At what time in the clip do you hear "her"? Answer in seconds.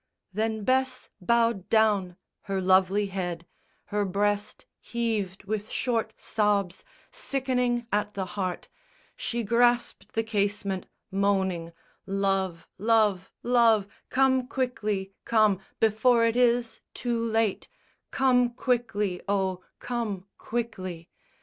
2.49-2.59, 3.93-4.03